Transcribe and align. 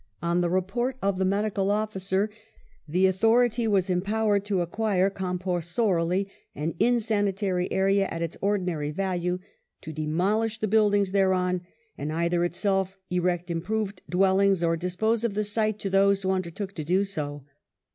^ 0.01 0.03
On 0.23 0.41
the 0.41 0.49
report 0.49 0.97
of 1.03 1.19
the 1.19 1.25
medical 1.25 1.69
officer 1.69 2.31
the 2.87 3.05
authority 3.05 3.67
was 3.67 3.87
empowered 3.87 4.43
to 4.45 4.61
acquire 4.61 5.11
compulsorily 5.11 6.27
an 6.55 6.73
insanitary 6.79 7.71
area 7.71 8.07
at 8.07 8.23
its 8.23 8.35
ordinary 8.41 8.89
value, 8.89 9.37
to 9.81 9.93
demolish 9.93 10.59
the 10.59 10.67
buildings 10.67 11.11
thereon, 11.11 11.61
and 11.99 12.11
either 12.11 12.43
itself 12.43 12.97
erect 13.11 13.51
improved 13.51 14.01
dwellings, 14.09 14.63
or 14.63 14.75
dispose 14.75 15.23
of 15.23 15.35
the 15.35 15.43
site 15.43 15.77
to 15.77 15.87
those 15.91 16.23
who 16.23 16.31
undertook 16.31 16.73
to 16.73 16.83
do 16.83 17.03
so. 17.03 17.45